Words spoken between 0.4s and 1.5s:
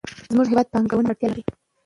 هېواد پانګونې ته اړتیا لري.